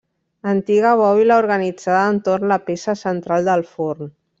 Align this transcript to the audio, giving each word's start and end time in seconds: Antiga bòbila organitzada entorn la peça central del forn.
Antiga 0.53 0.93
bòbila 1.01 1.37
organitzada 1.43 2.01
entorn 2.15 2.51
la 2.55 2.61
peça 2.71 3.01
central 3.07 3.51
del 3.55 3.69
forn. 3.77 4.17